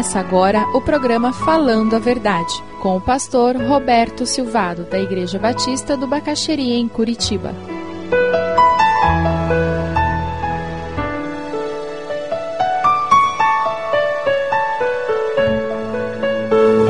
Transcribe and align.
Começa 0.00 0.18
agora 0.18 0.66
o 0.72 0.80
programa 0.80 1.30
Falando 1.30 1.94
a 1.94 1.98
Verdade, 1.98 2.54
com 2.80 2.96
o 2.96 3.00
pastor 3.02 3.54
Roberto 3.54 4.24
Silvado, 4.24 4.84
da 4.84 4.98
Igreja 4.98 5.38
Batista 5.38 5.94
do 5.94 6.06
Bacaxeria, 6.06 6.74
em 6.76 6.88
Curitiba. 6.88 7.54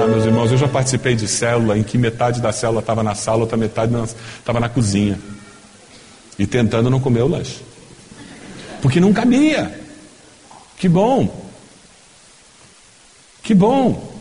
Ah, 0.01 0.07
meus 0.07 0.25
irmãos, 0.25 0.53
eu 0.53 0.59
já 0.59 0.69
participei 0.69 1.17
de 1.17 1.27
célula 1.27 1.77
em 1.77 1.83
que 1.83 1.99
metade 1.99 2.41
da 2.41 2.53
célula 2.53 2.79
estava 2.79 3.03
na 3.03 3.17
sala, 3.17 3.41
outra 3.41 3.57
metade 3.57 3.92
estava 4.39 4.61
na 4.61 4.69
cozinha. 4.69 5.19
E 6.39 6.47
tentando 6.47 6.89
não 6.89 7.01
comer 7.01 7.23
o 7.23 7.29
lanche. 7.29 7.61
Porque 8.81 9.01
não 9.01 9.12
cabia. 9.12 9.81
Que 10.77 10.89
bom. 10.89 11.50
Que 13.51 13.55
bom. 13.57 14.17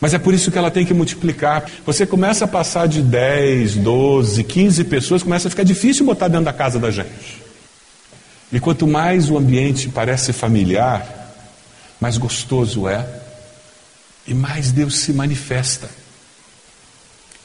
Mas 0.00 0.14
é 0.14 0.18
por 0.18 0.32
isso 0.32 0.50
que 0.50 0.56
ela 0.56 0.70
tem 0.70 0.86
que 0.86 0.94
multiplicar. 0.94 1.70
Você 1.84 2.06
começa 2.06 2.46
a 2.46 2.48
passar 2.48 2.88
de 2.88 3.02
10, 3.02 3.74
12, 3.74 4.44
15 4.44 4.84
pessoas, 4.84 5.22
começa 5.22 5.46
a 5.46 5.50
ficar 5.50 5.62
difícil 5.62 6.06
botar 6.06 6.28
dentro 6.28 6.46
da 6.46 6.52
casa 6.54 6.78
da 6.78 6.90
gente. 6.90 7.42
E 8.50 8.58
quanto 8.58 8.86
mais 8.86 9.28
o 9.28 9.36
ambiente 9.36 9.90
parece 9.90 10.32
familiar, 10.32 11.34
mais 12.00 12.16
gostoso 12.16 12.88
é 12.88 13.06
e 14.26 14.32
mais 14.32 14.72
Deus 14.72 15.00
se 15.00 15.12
manifesta. 15.12 15.90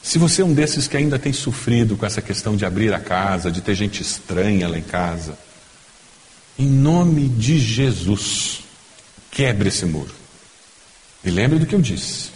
Se 0.02 0.16
você 0.16 0.40
é 0.40 0.46
um 0.46 0.54
desses 0.54 0.88
que 0.88 0.96
ainda 0.96 1.18
tem 1.18 1.34
sofrido 1.34 1.94
com 1.94 2.06
essa 2.06 2.22
questão 2.22 2.56
de 2.56 2.64
abrir 2.64 2.94
a 2.94 3.00
casa, 3.00 3.52
de 3.52 3.60
ter 3.60 3.74
gente 3.74 4.00
estranha 4.00 4.66
lá 4.66 4.78
em 4.78 4.82
casa, 4.82 5.36
em 6.58 6.66
nome 6.66 7.28
de 7.28 7.58
Jesus, 7.58 8.60
quebre 9.30 9.68
esse 9.68 9.84
muro. 9.84 10.23
E 11.24 11.30
lembre 11.30 11.58
do 11.58 11.66
que 11.66 11.74
eu 11.74 11.80
disse. 11.80 12.30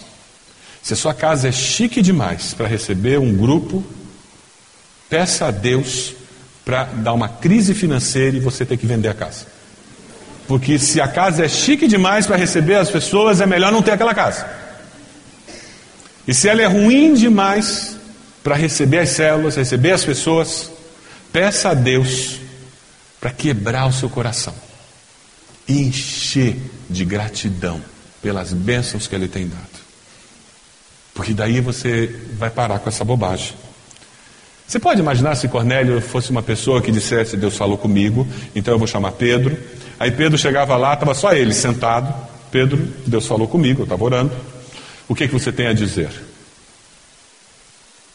Se 0.83 0.95
a 0.95 0.97
sua 0.97 1.13
casa 1.13 1.49
é 1.49 1.53
chique 1.53 2.01
demais 2.01 2.55
para 2.55 2.67
receber 2.67 3.19
um 3.19 3.37
grupo, 3.37 3.85
peça 5.11 5.47
a 5.47 5.51
Deus 5.51 6.15
para 6.65 6.85
dar 6.85 7.13
uma 7.13 7.29
crise 7.29 7.75
financeira 7.75 8.37
e 8.37 8.41
você 8.41 8.65
ter 8.65 8.77
que 8.77 8.87
vender 8.87 9.09
a 9.09 9.15
casa. 9.15 9.47
Porque 10.47 10.79
se 10.79 11.01
a 11.01 11.07
casa 11.07 11.45
é 11.45 11.49
chique 11.49 11.87
demais 11.87 12.27
para 12.27 12.37
receber 12.37 12.77
as 12.77 12.91
pessoas, 12.91 13.41
é 13.41 13.47
melhor 13.47 13.71
não 13.71 13.83
ter 13.83 13.91
aquela 13.91 14.15
casa. 14.15 14.49
E 16.27 16.33
se 16.33 16.49
ela 16.49 16.63
é 16.63 16.67
ruim 16.67 17.13
demais 17.13 17.97
para 18.43 18.55
receber 18.55 19.01
as 19.01 19.11
células, 19.11 19.57
receber 19.57 19.93
as 19.93 20.05
pessoas, 20.05 20.71
peça 21.31 21.71
a 21.71 21.75
Deus 21.75 22.41
para 23.21 23.31
quebrar 23.31 23.87
o 23.87 23.93
seu 23.93 24.09
coração 24.09 24.55
e 25.67 25.83
encher 25.83 26.57
de 26.89 27.05
gratidão 27.05 27.83
pelas 28.23 28.53
bênçãos 28.53 29.07
que 29.07 29.15
Ele 29.15 29.29
tem 29.29 29.49
dado. 29.49 29.89
Porque 31.15 31.35
daí 31.35 31.61
você 31.61 32.15
vai 32.39 32.51
parar 32.51 32.79
com 32.79 32.89
essa 32.89 33.05
bobagem. 33.05 33.55
Você 34.67 34.79
pode 34.79 35.01
imaginar 35.01 35.35
se 35.35 35.49
Cornélio 35.49 36.01
fosse 36.01 36.31
uma 36.31 36.43
pessoa 36.43 36.83
que 36.83 36.93
dissesse: 36.93 37.37
Deus 37.37 37.57
falou 37.57 37.79
comigo, 37.79 38.27
então 38.55 38.75
eu 38.75 38.79
vou 38.79 38.87
chamar 38.87 39.13
Pedro. 39.13 39.59
Aí 39.99 40.11
Pedro 40.11 40.39
chegava 40.39 40.77
lá, 40.77 40.95
estava 40.95 41.15
só 41.15 41.33
ele 41.33 41.55
sentado. 41.55 42.15
Pedro, 42.51 42.77
Deus 43.07 43.27
falou 43.27 43.49
comigo, 43.49 43.81
eu 43.81 43.85
estava 43.85 44.05
orando. 44.05 44.33
O 45.09 45.15
que, 45.15 45.27
que 45.27 45.33
você 45.33 45.51
tem 45.51 45.67
a 45.67 45.73
dizer? 45.73 46.11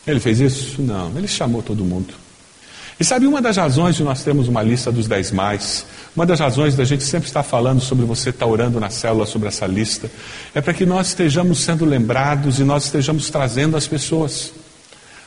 Ele 0.05 0.19
fez 0.19 0.39
isso? 0.39 0.81
Não, 0.81 1.11
ele 1.17 1.27
chamou 1.27 1.61
todo 1.61 1.83
mundo. 1.83 2.13
E 2.99 3.03
sabe 3.03 3.25
uma 3.25 3.41
das 3.41 3.57
razões 3.57 3.95
de 3.95 4.03
nós 4.03 4.23
termos 4.23 4.47
uma 4.47 4.61
lista 4.61 4.91
dos 4.91 5.07
dez 5.07 5.31
mais, 5.31 5.85
uma 6.15 6.25
das 6.25 6.39
razões 6.39 6.75
da 6.75 6.83
gente 6.83 7.03
sempre 7.03 7.27
estar 7.27 7.43
falando 7.43 7.81
sobre 7.81 8.05
você 8.05 8.29
estar 8.29 8.45
orando 8.45 8.79
na 8.79 8.89
célula 8.89 9.25
sobre 9.25 9.47
essa 9.47 9.65
lista, 9.65 10.09
é 10.53 10.61
para 10.61 10.73
que 10.73 10.85
nós 10.85 11.07
estejamos 11.07 11.59
sendo 11.59 11.85
lembrados 11.85 12.59
e 12.59 12.63
nós 12.63 12.85
estejamos 12.85 13.29
trazendo 13.29 13.75
as 13.75 13.87
pessoas. 13.87 14.51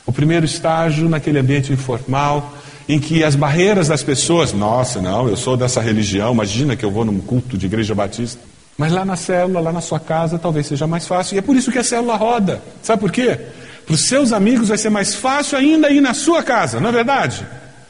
O 0.05 0.13
primeiro 0.13 0.45
estágio 0.45 1.09
naquele 1.09 1.39
ambiente 1.39 1.73
informal, 1.73 2.53
em 2.87 2.99
que 2.99 3.21
as 3.23 3.35
barreiras 3.35 3.89
das 3.89 4.01
pessoas, 4.01 4.53
nossa, 4.53 5.01
não, 5.01 5.27
eu 5.27 5.35
sou 5.35 5.57
dessa 5.57 5.81
religião, 5.81 6.33
imagina 6.33 6.75
que 6.75 6.85
eu 6.85 6.91
vou 6.91 7.03
num 7.03 7.19
culto 7.19 7.57
de 7.57 7.65
igreja 7.65 7.93
batista. 7.93 8.39
Mas 8.77 8.93
lá 8.93 9.03
na 9.03 9.15
célula, 9.17 9.59
lá 9.59 9.73
na 9.73 9.81
sua 9.81 9.99
casa, 9.99 10.37
talvez 10.37 10.67
seja 10.67 10.87
mais 10.87 11.05
fácil. 11.05 11.35
E 11.35 11.39
é 11.39 11.41
por 11.41 11.55
isso 11.55 11.71
que 11.71 11.79
a 11.79 11.83
célula 11.83 12.15
roda. 12.15 12.61
Sabe 12.81 13.01
por 13.01 13.11
quê? 13.11 13.37
Para 13.87 13.95
os 13.95 14.07
seus 14.07 14.31
amigos 14.31 14.67
vai 14.67 14.77
ser 14.77 14.91
mais 14.91 15.15
fácil 15.15 15.57
ainda 15.57 15.89
ir 15.89 16.01
na 16.01 16.13
sua 16.13 16.43
casa, 16.43 16.79
não 16.79 16.89
é 16.89 16.91
verdade? 16.91 17.47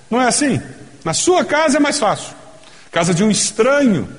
Não 0.10 0.22
é 0.22 0.28
assim? 0.28 0.62
Na 1.04 1.14
sua 1.14 1.44
casa 1.44 1.76
é 1.78 1.80
mais 1.80 2.00
fácil 2.00 2.38
casa 2.98 3.14
de 3.14 3.24
um 3.24 3.30
estranho. 3.30 4.10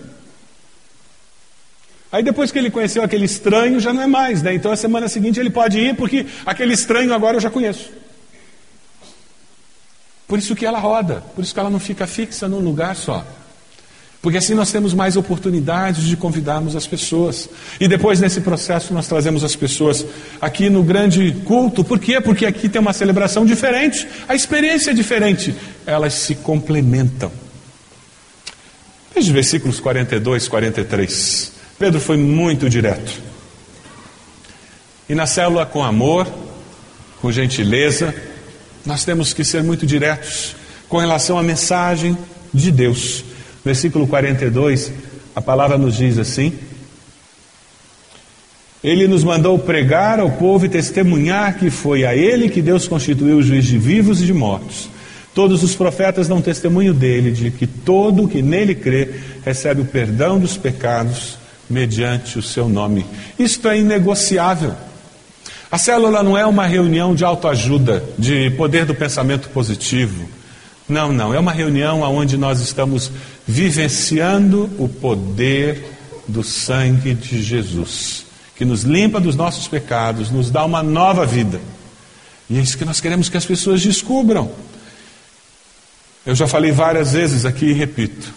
Aí 2.12 2.22
depois 2.22 2.52
que 2.52 2.58
ele 2.58 2.70
conheceu 2.70 3.02
aquele 3.02 3.24
estranho, 3.24 3.80
já 3.80 3.92
não 3.92 4.02
é 4.02 4.06
mais, 4.06 4.40
né? 4.40 4.54
Então 4.54 4.70
a 4.70 4.76
semana 4.76 5.08
seguinte 5.08 5.40
ele 5.40 5.50
pode 5.50 5.80
ir, 5.80 5.96
porque 5.96 6.26
aquele 6.46 6.74
estranho 6.74 7.12
agora 7.12 7.36
eu 7.36 7.40
já 7.40 7.50
conheço. 7.50 7.90
Por 10.28 10.38
isso 10.38 10.54
que 10.54 10.64
ela 10.64 10.78
roda, 10.78 11.24
por 11.34 11.42
isso 11.42 11.52
que 11.52 11.58
ela 11.58 11.70
não 11.70 11.80
fica 11.80 12.06
fixa 12.06 12.46
num 12.46 12.60
lugar 12.60 12.94
só. 12.94 13.26
Porque 14.28 14.36
assim 14.36 14.52
nós 14.52 14.70
temos 14.70 14.92
mais 14.92 15.16
oportunidades 15.16 16.04
de 16.04 16.14
convidarmos 16.14 16.76
as 16.76 16.86
pessoas. 16.86 17.48
E 17.80 17.88
depois, 17.88 18.20
nesse 18.20 18.42
processo, 18.42 18.92
nós 18.92 19.08
trazemos 19.08 19.42
as 19.42 19.56
pessoas 19.56 20.04
aqui 20.38 20.68
no 20.68 20.82
grande 20.82 21.32
culto. 21.46 21.82
Por 21.82 21.98
quê? 21.98 22.20
Porque 22.20 22.44
aqui 22.44 22.68
tem 22.68 22.78
uma 22.78 22.92
celebração 22.92 23.46
diferente, 23.46 24.06
a 24.28 24.34
experiência 24.34 24.90
é 24.90 24.92
diferente. 24.92 25.54
Elas 25.86 26.12
se 26.12 26.34
complementam. 26.34 27.32
Veja 29.14 29.32
versículos 29.32 29.80
42, 29.80 30.46
43. 30.46 31.52
Pedro 31.78 31.98
foi 31.98 32.18
muito 32.18 32.68
direto. 32.68 33.22
E 35.08 35.14
na 35.14 35.26
célula, 35.26 35.64
com 35.64 35.82
amor, 35.82 36.30
com 37.22 37.32
gentileza, 37.32 38.14
nós 38.84 39.06
temos 39.06 39.32
que 39.32 39.42
ser 39.42 39.62
muito 39.62 39.86
diretos 39.86 40.54
com 40.86 40.98
relação 40.98 41.38
à 41.38 41.42
mensagem 41.42 42.14
de 42.52 42.70
Deus. 42.70 43.24
Versículo 43.68 44.06
42, 44.06 44.90
a 45.36 45.42
palavra 45.42 45.76
nos 45.76 45.94
diz 45.94 46.16
assim: 46.16 46.54
Ele 48.82 49.06
nos 49.06 49.22
mandou 49.22 49.58
pregar 49.58 50.18
ao 50.18 50.30
povo 50.30 50.64
e 50.64 50.70
testemunhar 50.70 51.58
que 51.58 51.68
foi 51.68 52.06
a 52.06 52.16
Ele 52.16 52.48
que 52.48 52.62
Deus 52.62 52.88
constituiu 52.88 53.36
o 53.36 53.42
juiz 53.42 53.66
de 53.66 53.76
vivos 53.76 54.22
e 54.22 54.24
de 54.24 54.32
mortos. 54.32 54.88
Todos 55.34 55.62
os 55.62 55.74
profetas 55.74 56.26
dão 56.26 56.40
testemunho 56.40 56.94
dele, 56.94 57.30
de 57.30 57.50
que 57.50 57.66
todo 57.66 58.26
que 58.26 58.40
nele 58.40 58.74
crê 58.74 59.10
recebe 59.44 59.82
o 59.82 59.84
perdão 59.84 60.38
dos 60.38 60.56
pecados 60.56 61.36
mediante 61.68 62.38
o 62.38 62.42
seu 62.42 62.70
nome. 62.70 63.04
Isto 63.38 63.68
é 63.68 63.78
inegociável. 63.78 64.72
A 65.70 65.76
célula 65.76 66.22
não 66.22 66.38
é 66.38 66.46
uma 66.46 66.64
reunião 66.64 67.14
de 67.14 67.22
autoajuda, 67.22 68.02
de 68.18 68.48
poder 68.52 68.86
do 68.86 68.94
pensamento 68.94 69.50
positivo. 69.50 70.26
Não, 70.88 71.12
não. 71.12 71.34
É 71.34 71.38
uma 71.38 71.52
reunião 71.52 72.00
onde 72.00 72.38
nós 72.38 72.60
estamos 72.60 73.12
vivenciando 73.48 74.70
o 74.78 74.86
poder 74.86 75.82
do 76.28 76.44
sangue 76.44 77.14
de 77.14 77.42
Jesus, 77.42 78.26
que 78.54 78.64
nos 78.64 78.82
limpa 78.82 79.18
dos 79.18 79.34
nossos 79.34 79.66
pecados, 79.66 80.30
nos 80.30 80.50
dá 80.50 80.62
uma 80.66 80.82
nova 80.82 81.24
vida. 81.24 81.58
E 82.50 82.58
é 82.58 82.60
isso 82.60 82.76
que 82.76 82.84
nós 82.84 83.00
queremos 83.00 83.30
que 83.30 83.38
as 83.38 83.46
pessoas 83.46 83.80
descubram. 83.80 84.50
Eu 86.26 86.34
já 86.34 86.46
falei 86.46 86.70
várias 86.70 87.12
vezes 87.12 87.46
aqui 87.46 87.66
e 87.66 87.72
repito: 87.72 88.34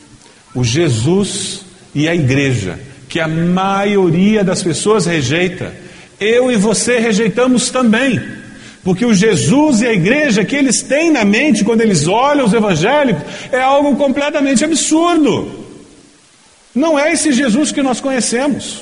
o 0.55 0.63
Jesus 0.63 1.65
e 1.93 2.07
a 2.07 2.15
igreja, 2.15 2.79
que 3.09 3.19
a 3.19 3.27
maioria 3.27 4.45
das 4.45 4.63
pessoas 4.63 5.05
rejeita, 5.05 5.75
eu 6.21 6.49
e 6.49 6.55
você 6.55 6.99
rejeitamos 6.99 7.69
também. 7.69 8.40
Porque 8.83 9.05
o 9.05 9.13
Jesus 9.13 9.81
e 9.81 9.87
a 9.87 9.93
igreja 9.93 10.43
que 10.43 10.55
eles 10.55 10.81
têm 10.81 11.11
na 11.11 11.23
mente 11.23 11.63
quando 11.63 11.81
eles 11.81 12.07
olham 12.07 12.45
os 12.45 12.53
evangélicos 12.53 13.23
é 13.51 13.61
algo 13.61 13.95
completamente 13.95 14.63
absurdo. 14.63 15.51
Não 16.73 16.97
é 16.97 17.11
esse 17.11 17.31
Jesus 17.31 17.71
que 17.71 17.83
nós 17.83 18.01
conhecemos. 18.01 18.81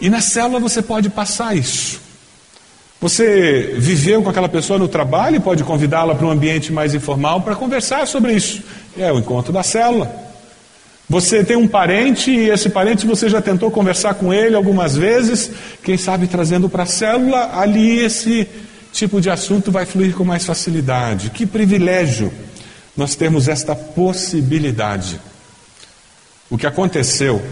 E 0.00 0.08
na 0.08 0.20
célula 0.20 0.58
você 0.58 0.80
pode 0.80 1.10
passar 1.10 1.54
isso. 1.54 2.00
Você 3.00 3.74
viveu 3.76 4.22
com 4.22 4.30
aquela 4.30 4.48
pessoa 4.48 4.78
no 4.78 4.88
trabalho 4.88 5.36
e 5.36 5.40
pode 5.40 5.64
convidá-la 5.64 6.14
para 6.14 6.26
um 6.26 6.30
ambiente 6.30 6.72
mais 6.72 6.94
informal 6.94 7.40
para 7.42 7.56
conversar 7.56 8.06
sobre 8.06 8.32
isso. 8.32 8.62
É 8.96 9.12
o 9.12 9.18
encontro 9.18 9.52
da 9.52 9.62
célula. 9.62 10.30
Você 11.08 11.42
tem 11.42 11.56
um 11.56 11.66
parente 11.66 12.30
e 12.30 12.50
esse 12.50 12.70
parente 12.70 13.06
você 13.06 13.28
já 13.28 13.42
tentou 13.42 13.70
conversar 13.70 14.14
com 14.14 14.32
ele 14.32 14.54
algumas 14.54 14.96
vezes, 14.96 15.50
quem 15.82 15.96
sabe 15.96 16.28
trazendo 16.28 16.68
para 16.68 16.84
a 16.84 16.86
célula, 16.86 17.50
ali 17.58 17.98
esse 17.98 18.46
tipo 18.92 19.20
de 19.20 19.30
assunto 19.30 19.70
vai 19.70 19.86
fluir 19.86 20.14
com 20.14 20.24
mais 20.24 20.44
facilidade. 20.44 21.30
Que 21.30 21.46
privilégio 21.46 22.32
nós 22.96 23.14
temos 23.14 23.48
esta 23.48 23.74
possibilidade. 23.74 25.20
O 26.48 26.58
que 26.58 26.66
aconteceu 26.66 27.42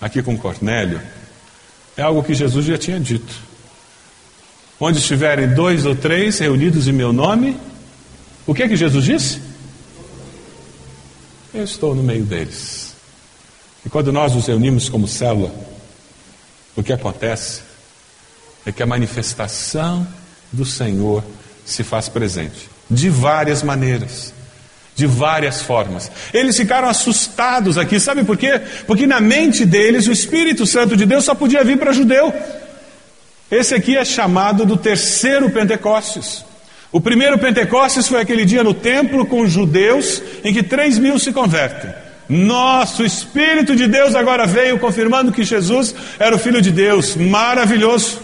aqui 0.00 0.22
com 0.22 0.36
Cornélio 0.36 1.00
é 1.96 2.02
algo 2.02 2.22
que 2.22 2.34
Jesus 2.34 2.66
já 2.66 2.76
tinha 2.76 2.98
dito. 2.98 3.34
Onde 4.80 4.98
estiverem 4.98 5.48
dois 5.54 5.86
ou 5.86 5.94
três 5.94 6.38
reunidos 6.38 6.88
em 6.88 6.92
meu 6.92 7.12
nome, 7.12 7.56
o 8.46 8.52
que 8.52 8.64
é 8.64 8.68
que 8.68 8.76
Jesus 8.76 9.04
disse? 9.04 9.40
Eu 11.54 11.64
estou 11.64 11.94
no 11.94 12.02
meio 12.02 12.24
deles. 12.24 12.94
E 13.86 13.88
quando 13.88 14.12
nós 14.12 14.34
nos 14.34 14.46
reunimos 14.46 14.88
como 14.88 15.06
célula, 15.06 15.54
o 16.74 16.82
que 16.82 16.92
acontece 16.92 17.62
é 18.66 18.72
que 18.72 18.82
a 18.82 18.86
manifestação 18.86 20.06
do 20.54 20.64
Senhor 20.64 21.22
se 21.64 21.82
faz 21.82 22.08
presente 22.08 22.70
de 22.90 23.08
várias 23.08 23.62
maneiras, 23.62 24.32
de 24.94 25.06
várias 25.06 25.62
formas. 25.62 26.10
Eles 26.32 26.56
ficaram 26.56 26.88
assustados 26.88 27.78
aqui, 27.78 27.98
sabe 27.98 28.24
por 28.24 28.36
quê? 28.36 28.60
Porque 28.86 29.06
na 29.06 29.20
mente 29.20 29.64
deles 29.64 30.06
o 30.06 30.12
Espírito 30.12 30.66
Santo 30.66 30.96
de 30.96 31.04
Deus 31.04 31.24
só 31.24 31.34
podia 31.34 31.64
vir 31.64 31.78
para 31.78 31.92
judeu. 31.92 32.32
Esse 33.50 33.74
aqui 33.74 33.96
é 33.96 34.04
chamado 34.04 34.64
do 34.64 34.76
terceiro 34.76 35.50
Pentecostes. 35.50 36.44
O 36.90 37.00
primeiro 37.00 37.38
Pentecostes 37.38 38.06
foi 38.06 38.20
aquele 38.20 38.44
dia 38.44 38.62
no 38.62 38.72
templo 38.72 39.26
com 39.26 39.40
os 39.40 39.50
judeus, 39.50 40.22
em 40.44 40.52
que 40.52 40.62
três 40.62 40.98
mil 40.98 41.18
se 41.18 41.32
convertem. 41.32 41.92
Nossa, 42.28 43.02
o 43.02 43.06
Espírito 43.06 43.76
de 43.76 43.86
Deus 43.86 44.14
agora 44.14 44.46
veio 44.46 44.78
confirmando 44.78 45.32
que 45.32 45.44
Jesus 45.44 45.94
era 46.18 46.36
o 46.36 46.38
Filho 46.38 46.62
de 46.62 46.70
Deus. 46.70 47.16
Maravilhoso. 47.16 48.20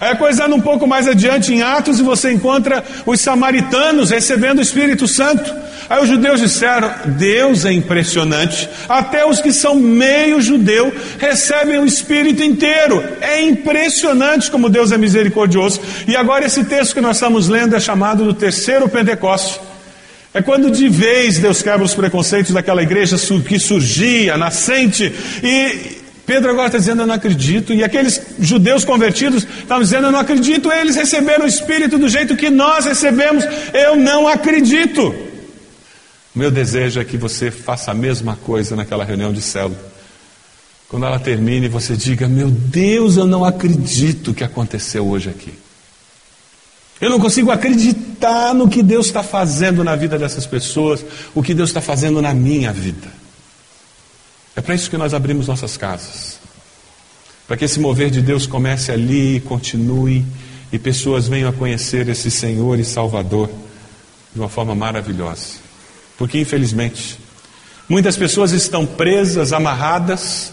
Aí 0.00 0.12
a 0.12 0.16
coisa 0.16 0.46
anda 0.46 0.54
um 0.54 0.60
pouco 0.62 0.86
mais 0.86 1.06
adiante 1.06 1.52
em 1.52 1.60
Atos 1.60 2.00
e 2.00 2.02
você 2.02 2.32
encontra 2.32 2.82
os 3.04 3.20
samaritanos 3.20 4.08
recebendo 4.10 4.58
o 4.58 4.62
Espírito 4.62 5.06
Santo. 5.06 5.54
Aí 5.90 6.02
os 6.02 6.08
judeus 6.08 6.40
disseram: 6.40 6.90
Deus 7.18 7.66
é 7.66 7.72
impressionante. 7.72 8.66
Até 8.88 9.26
os 9.26 9.42
que 9.42 9.52
são 9.52 9.74
meio 9.74 10.40
judeu 10.40 10.90
recebem 11.18 11.78
o 11.78 11.84
Espírito 11.84 12.42
inteiro. 12.42 13.04
É 13.20 13.42
impressionante 13.42 14.50
como 14.50 14.70
Deus 14.70 14.90
é 14.90 14.96
misericordioso. 14.96 15.82
E 16.08 16.16
agora 16.16 16.46
esse 16.46 16.64
texto 16.64 16.94
que 16.94 17.00
nós 17.02 17.16
estamos 17.16 17.48
lendo 17.48 17.76
é 17.76 17.80
chamado 17.80 18.24
do 18.24 18.32
terceiro 18.32 18.88
Pentecoste. 18.88 19.60
É 20.32 20.40
quando 20.40 20.70
de 20.70 20.88
vez 20.88 21.38
Deus 21.38 21.60
quebra 21.60 21.84
os 21.84 21.94
preconceitos 21.94 22.54
daquela 22.54 22.82
igreja 22.82 23.16
que 23.46 23.58
surgia, 23.58 24.38
nascente, 24.38 25.12
e 25.42 25.99
Pedro 26.30 26.52
agora 26.52 26.68
está 26.68 26.78
dizendo: 26.78 27.02
Eu 27.02 27.08
não 27.08 27.14
acredito. 27.16 27.74
E 27.74 27.82
aqueles 27.82 28.22
judeus 28.38 28.84
convertidos 28.84 29.42
estavam 29.42 29.82
dizendo: 29.82 30.06
Eu 30.06 30.12
não 30.12 30.20
acredito. 30.20 30.70
Eles 30.70 30.94
receberam 30.94 31.44
o 31.44 31.48
Espírito 31.48 31.98
do 31.98 32.08
jeito 32.08 32.36
que 32.36 32.48
nós 32.48 32.84
recebemos. 32.84 33.42
Eu 33.74 33.96
não 33.96 34.28
acredito. 34.28 35.12
Meu 36.32 36.48
desejo 36.48 37.00
é 37.00 37.04
que 37.04 37.16
você 37.16 37.50
faça 37.50 37.90
a 37.90 37.94
mesma 37.94 38.36
coisa 38.36 38.76
naquela 38.76 39.04
reunião 39.04 39.32
de 39.32 39.42
célula. 39.42 39.76
Quando 40.88 41.04
ela 41.04 41.18
termine, 41.18 41.66
você 41.66 41.96
diga: 41.96 42.28
Meu 42.28 42.48
Deus, 42.48 43.16
eu 43.16 43.26
não 43.26 43.44
acredito 43.44 44.32
que 44.32 44.44
aconteceu 44.44 45.08
hoje 45.08 45.30
aqui. 45.30 45.52
Eu 47.00 47.10
não 47.10 47.18
consigo 47.18 47.50
acreditar 47.50 48.54
no 48.54 48.68
que 48.68 48.84
Deus 48.84 49.06
está 49.06 49.24
fazendo 49.24 49.82
na 49.82 49.96
vida 49.96 50.16
dessas 50.16 50.46
pessoas, 50.46 51.04
o 51.34 51.42
que 51.42 51.54
Deus 51.54 51.70
está 51.70 51.80
fazendo 51.80 52.22
na 52.22 52.32
minha 52.32 52.72
vida. 52.72 53.19
É 54.56 54.60
para 54.60 54.74
isso 54.74 54.90
que 54.90 54.96
nós 54.96 55.14
abrimos 55.14 55.46
nossas 55.46 55.76
casas. 55.76 56.38
Para 57.46 57.56
que 57.56 57.64
esse 57.64 57.80
mover 57.80 58.10
de 58.10 58.20
Deus 58.20 58.46
comece 58.46 58.92
ali 58.92 59.36
e 59.36 59.40
continue 59.40 60.24
e 60.72 60.78
pessoas 60.78 61.28
venham 61.28 61.50
a 61.50 61.52
conhecer 61.52 62.08
esse 62.08 62.30
Senhor 62.30 62.78
e 62.78 62.84
Salvador 62.84 63.50
de 64.32 64.40
uma 64.40 64.48
forma 64.48 64.74
maravilhosa. 64.74 65.58
Porque, 66.16 66.38
infelizmente, 66.38 67.18
muitas 67.88 68.16
pessoas 68.16 68.52
estão 68.52 68.86
presas, 68.86 69.52
amarradas 69.52 70.52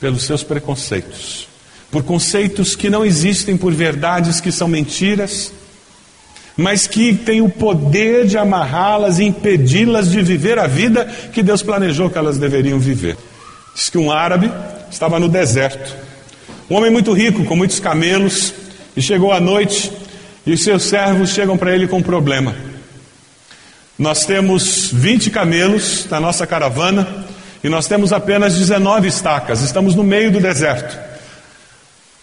pelos 0.00 0.24
seus 0.24 0.42
preconceitos, 0.42 1.48
por 1.90 2.02
conceitos 2.02 2.76
que 2.76 2.90
não 2.90 3.04
existem, 3.04 3.56
por 3.56 3.72
verdades 3.72 4.40
que 4.40 4.52
são 4.52 4.68
mentiras 4.68 5.52
mas 6.58 6.88
que 6.88 7.14
tem 7.14 7.40
o 7.40 7.48
poder 7.48 8.26
de 8.26 8.36
amarrá-las 8.36 9.20
e 9.20 9.24
impedi-las 9.24 10.10
de 10.10 10.20
viver 10.20 10.58
a 10.58 10.66
vida 10.66 11.04
que 11.32 11.40
Deus 11.40 11.62
planejou 11.62 12.10
que 12.10 12.18
elas 12.18 12.36
deveriam 12.36 12.80
viver. 12.80 13.16
Diz 13.72 13.88
que 13.88 13.96
um 13.96 14.10
árabe 14.10 14.50
estava 14.90 15.20
no 15.20 15.28
deserto, 15.28 15.94
um 16.68 16.74
homem 16.74 16.90
muito 16.90 17.12
rico, 17.12 17.44
com 17.44 17.54
muitos 17.54 17.78
camelos, 17.78 18.52
e 18.96 19.00
chegou 19.00 19.32
à 19.32 19.38
noite 19.38 19.92
e 20.44 20.52
os 20.52 20.64
seus 20.64 20.82
servos 20.82 21.30
chegam 21.30 21.56
para 21.56 21.72
ele 21.72 21.86
com 21.86 21.98
um 21.98 22.02
problema. 22.02 22.56
Nós 23.96 24.24
temos 24.24 24.90
20 24.92 25.30
camelos 25.30 26.08
na 26.10 26.18
nossa 26.18 26.44
caravana 26.44 27.24
e 27.62 27.68
nós 27.68 27.86
temos 27.86 28.12
apenas 28.12 28.56
19 28.56 29.06
estacas, 29.06 29.62
estamos 29.62 29.94
no 29.94 30.02
meio 30.02 30.32
do 30.32 30.40
deserto. 30.40 31.07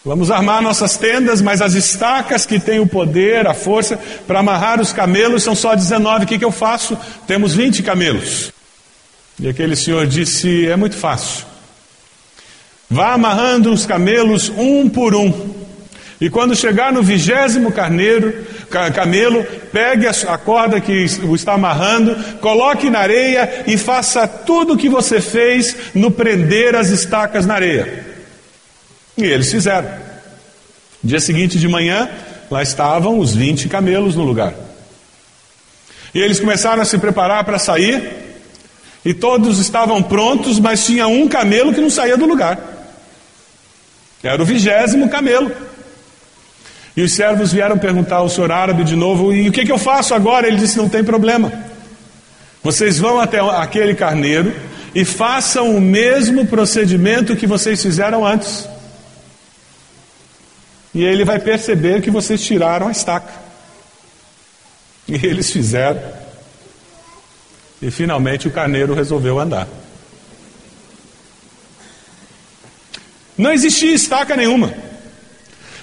Vamos 0.06 0.30
armar 0.30 0.62
nossas 0.62 0.98
tendas, 0.98 1.42
mas 1.42 1.64
as 1.64 1.74
estacas 1.74 2.46
que 2.46 2.60
têm 2.60 2.80
o 2.80 2.86
poder, 2.86 3.48
a 3.48 3.56
força 3.56 4.00
para 4.28 4.38
amarrar 4.38 4.80
os 4.80 4.94
camelos 4.94 5.42
são 5.42 5.56
só 5.56 5.74
19. 5.74 6.26
O 6.26 6.28
que, 6.28 6.38
que 6.38 6.46
eu 6.46 6.52
faço? 6.52 6.96
Temos 7.26 7.56
20 7.56 7.82
camelos. 7.82 8.54
E 9.40 9.50
aquele 9.50 9.76
senhor 9.76 10.06
disse: 10.06 10.68
É 10.68 10.76
muito 10.76 10.96
fácil. 10.96 11.48
Vá 12.88 13.14
amarrando 13.14 13.74
os 13.74 13.88
camelos 13.88 14.50
um 14.56 14.88
por 14.88 15.16
um. 15.16 15.56
E 16.22 16.30
quando 16.30 16.56
chegar 16.56 16.94
no 16.94 17.02
vigésimo 17.02 17.72
carneiro, 17.72 18.46
camelo, 18.94 19.44
pegue 19.74 20.06
a 20.08 20.38
corda 20.38 20.80
que 20.80 21.04
o 21.24 21.34
está 21.34 21.54
amarrando, 21.54 22.16
coloque 22.40 22.92
na 22.92 23.00
areia 23.00 23.64
e 23.66 23.76
faça 23.76 24.28
tudo 24.28 24.74
o 24.74 24.78
que 24.78 24.88
você 24.88 25.20
fez 25.20 25.76
no 25.96 26.12
prender 26.12 26.76
as 26.76 26.90
estacas 26.90 27.48
na 27.48 27.56
areia. 27.56 28.15
E 29.18 29.24
eles 29.24 29.50
fizeram. 29.52 29.90
Dia 31.04 31.20
seguinte 31.20 31.58
de 31.58 31.68
manhã, 31.68 32.10
lá 32.50 32.64
estavam 32.64 33.20
os 33.20 33.36
20 33.36 33.70
camelos 33.70 34.16
no 34.16 34.24
lugar. 34.24 34.54
E 36.14 36.20
eles 36.20 36.40
começaram 36.40 36.82
a 36.82 36.86
se 36.86 36.98
preparar 36.98 37.44
para 37.44 37.60
sair, 37.60 38.26
e 39.04 39.14
todos 39.14 39.60
estavam 39.60 40.02
prontos, 40.02 40.60
mas 40.60 40.86
tinha 40.86 41.08
um 41.08 41.28
camelo 41.28 41.74
que 41.74 41.82
não 41.82 41.90
saía 41.90 42.18
do 42.18 42.26
lugar. 42.26 42.58
Era 44.24 44.42
o 44.42 44.46
vigésimo 44.46 45.08
camelo. 45.10 45.52
E 46.98 47.04
os 47.04 47.14
servos 47.14 47.52
vieram 47.52 47.78
perguntar 47.78 48.18
ao 48.18 48.30
senhor 48.30 48.52
árabe 48.52 48.84
de 48.84 48.96
novo: 48.96 49.34
e 49.34 49.50
o 49.50 49.52
que, 49.52 49.66
que 49.66 49.72
eu 49.72 49.78
faço 49.78 50.16
agora? 50.16 50.48
Ele 50.48 50.58
disse: 50.58 50.78
não 50.78 50.90
tem 50.90 51.04
problema. 51.04 51.52
Vocês 52.64 52.98
vão 52.98 53.20
até 53.20 53.40
aquele 53.40 53.94
carneiro 53.94 54.52
e 54.96 55.06
façam 55.06 55.76
o 55.76 55.82
mesmo 55.82 56.48
procedimento 56.48 57.36
que 57.36 57.46
vocês 57.46 57.82
fizeram 57.82 58.26
antes. 58.26 58.68
E 60.96 61.04
ele 61.04 61.26
vai 61.26 61.40
perceber 61.40 62.02
que 62.02 62.10
vocês 62.10 62.42
tiraram 62.42 62.88
a 62.88 62.92
estaca. 62.92 63.34
E 65.06 65.14
eles 65.14 65.52
fizeram. 65.52 66.02
E 67.82 67.92
finalmente 67.92 68.48
o 68.48 68.52
carneiro 68.52 68.94
resolveu 68.94 69.38
andar. 69.38 69.68
Não 73.38 73.52
existia 73.52 73.94
estaca 73.94 74.38
nenhuma. 74.38 74.74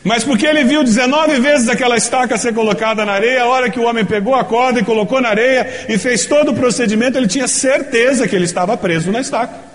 Mas 0.03 0.25
porque 0.25 0.47
ele 0.47 0.65
viu 0.65 0.83
19 0.83 1.39
vezes 1.41 1.69
aquela 1.69 1.99
estaca 1.99 2.39
ser 2.39 2.55
colocada 2.55 3.05
na 3.05 3.13
areia, 3.13 3.43
a 3.43 3.47
hora 3.47 3.71
que 3.71 3.79
o 3.79 3.85
homem 3.85 4.07
pegou 4.07 4.35
a 4.35 4.43
corda 4.43 4.81
e 4.81 4.85
colocou 4.85 5.21
na 5.21 5.29
areia 5.29 5.85
e 5.91 5.99
fez 5.99 6.25
todo 6.25 6.53
o 6.53 6.55
procedimento, 6.55 7.19
ele 7.19 7.29
tinha 7.29 7.47
certeza 7.47 8.27
que 8.27 8.35
ele 8.35 8.47
estava 8.47 8.79
preso 8.79 9.13
na 9.13 9.21
estaca. 9.21 9.72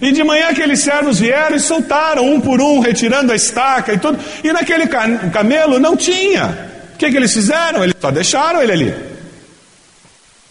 E 0.00 0.12
de 0.12 0.22
manhã 0.22 0.48
aqueles 0.48 0.80
servos 0.80 1.18
vieram 1.18 1.56
e 1.56 1.60
soltaram 1.60 2.24
um 2.24 2.40
por 2.40 2.60
um, 2.60 2.78
retirando 2.78 3.32
a 3.32 3.36
estaca 3.36 3.92
e 3.92 3.98
tudo. 3.98 4.18
E 4.44 4.52
naquele 4.52 4.86
camelo 4.86 5.78
não 5.78 5.96
tinha. 5.96 6.68
O 6.94 6.98
que, 6.98 7.10
que 7.10 7.16
eles 7.16 7.32
fizeram? 7.32 7.82
Eles 7.82 7.96
só 8.00 8.10
deixaram 8.10 8.62
ele 8.62 8.72
ali. 8.72 8.94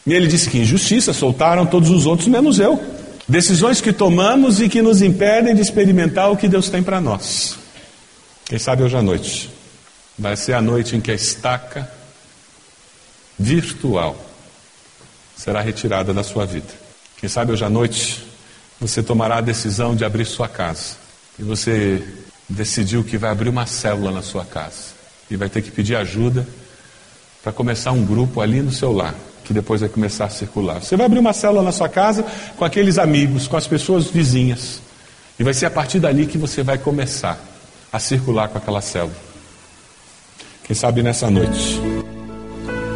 E 0.06 0.13
ele 0.13 0.27
disse 0.27 0.50
que 0.50 0.58
injustiça, 0.58 1.13
soltaram 1.13 1.66
todos 1.66 1.89
os 1.89 2.06
outros 2.06 2.27
menos 2.27 2.60
eu. 2.60 2.82
Decisões 3.27 3.82
que 3.82 3.92
tomamos 3.92 4.62
e 4.62 4.70
que 4.70 4.82
nos 4.82 5.01
impedem 5.01 5.54
de 5.54 5.62
experimentar 5.62 6.32
o 6.32 6.38
que 6.38 6.48
Deus 6.48 6.70
tem 6.70 6.82
para 6.82 7.01
nós. 7.01 7.58
Quem 8.46 8.58
sabe 8.58 8.84
hoje 8.84 8.96
à 8.96 9.01
noite 9.01 9.50
vai 10.18 10.38
ser 10.38 10.54
a 10.54 10.62
noite 10.62 10.96
em 10.96 11.01
que 11.01 11.12
a 11.12 11.13
estaca 11.13 11.89
virtual 13.38 14.18
será 15.36 15.62
retirada 15.62 16.13
da 16.13 16.24
sua 16.24 16.46
vida. 16.46 16.68
Quem 17.18 17.30
sabe 17.30 17.51
hoje 17.51 17.66
à 17.66 17.70
noite 17.70 18.27
você 18.80 19.02
tomará 19.02 19.38
a 19.38 19.42
decisão 19.42 19.96
de 19.96 20.06
abrir 20.06 20.26
sua 20.26 20.48
casa. 20.48 20.96
E 21.38 21.44
você 21.44 22.04
decidiu 22.48 23.04
que 23.04 23.18
vai 23.18 23.32
abrir 23.32 23.50
uma 23.50 23.66
célula 23.66 24.12
na 24.12 24.22
sua 24.22 24.46
casa. 24.46 24.96
E 25.30 25.36
vai 25.36 25.50
ter 25.50 25.62
que 25.62 25.72
pedir 25.72 25.96
ajuda 25.96 26.48
para 27.44 27.52
começar 27.52 27.92
um 27.92 28.06
grupo 28.06 28.42
ali 28.42 28.62
no 28.62 28.72
seu 28.72 28.92
lar, 28.92 29.16
que 29.44 29.54
depois 29.54 29.82
vai 29.82 29.90
começar 29.90 30.26
a 30.26 30.30
circular. 30.30 30.82
Você 30.82 30.96
vai 30.96 31.06
abrir 31.06 31.20
uma 31.20 31.34
célula 31.34 31.64
na 31.64 31.72
sua 31.72 31.90
casa 31.90 32.26
com 32.56 32.66
aqueles 32.66 32.98
amigos, 32.98 33.48
com 33.48 33.58
as 33.58 33.68
pessoas 33.68 34.08
vizinhas. 34.08 34.82
E 35.40 35.44
vai 35.44 35.54
ser 35.54 35.66
a 35.68 35.72
partir 35.72 36.00
dali 36.00 36.26
que 36.26 36.38
você 36.38 36.64
vai 36.64 36.78
começar 36.78 37.40
a 37.92 38.00
circular 38.00 38.50
com 38.50 38.58
aquela 38.58 38.82
célula. 38.82 39.16
Quem 40.64 40.76
sabe 40.76 41.02
nessa 41.02 41.30
noite 41.30 41.80